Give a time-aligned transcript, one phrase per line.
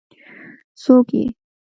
[0.41, 1.23] ـ څوک یې؟